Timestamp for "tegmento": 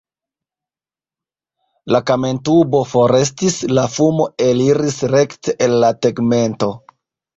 6.07-6.73